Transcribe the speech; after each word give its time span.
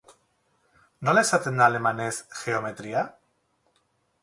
Nola 1.07 1.23
esaten 1.27 1.61
da 1.61 1.67
alemanez 1.69 2.09
"geometria"? 2.41 3.07